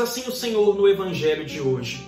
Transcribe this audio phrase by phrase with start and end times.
[0.00, 2.00] assim o Senhor no evangelho de hoje: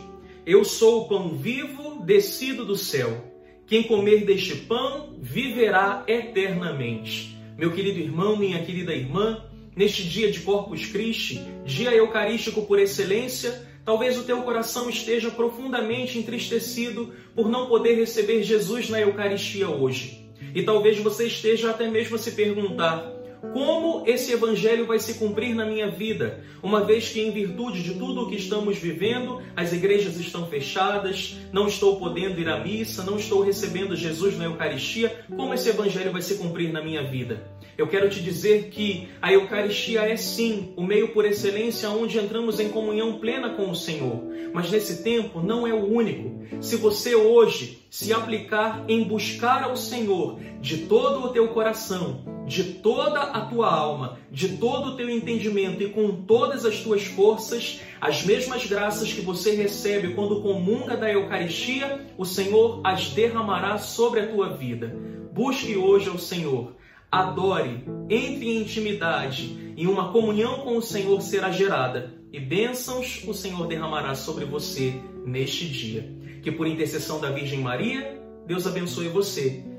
[0.46, 3.32] Eu sou o pão vivo descido do céu.
[3.66, 7.36] Quem comer deste pão viverá eternamente.
[7.58, 9.44] Meu querido irmão, minha querida irmã,
[9.74, 16.18] neste dia de Corpus Christi, dia eucarístico por excelência, talvez o teu coração esteja profundamente
[16.18, 20.28] entristecido por não poder receber Jesus na Eucaristia hoje.
[20.54, 23.04] E talvez você esteja até mesmo a se perguntar:
[23.52, 27.94] como esse evangelho vai se cumprir na minha vida, uma vez que, em virtude de
[27.94, 33.02] tudo o que estamos vivendo, as igrejas estão fechadas, não estou podendo ir à missa,
[33.02, 37.54] não estou recebendo Jesus na Eucaristia, como esse evangelho vai se cumprir na minha vida?
[37.76, 42.60] Eu quero te dizer que a Eucaristia é sim o meio por excelência onde entramos
[42.60, 46.44] em comunhão plena com o Senhor, mas nesse tempo não é o único.
[46.60, 52.64] Se você hoje se aplicar em buscar ao Senhor de todo o teu coração, de
[52.64, 57.80] toda a tua alma, de todo o teu entendimento e com todas as tuas forças,
[58.00, 64.20] as mesmas graças que você recebe quando comunga da Eucaristia, o Senhor as derramará sobre
[64.20, 64.94] a tua vida.
[65.32, 66.74] Busque hoje ao Senhor,
[67.10, 73.32] adore, entre em intimidade e uma comunhão com o Senhor será gerada e bênçãos o
[73.32, 76.12] Senhor derramará sobre você neste dia.
[76.42, 79.64] Que por intercessão da Virgem Maria, Deus abençoe você.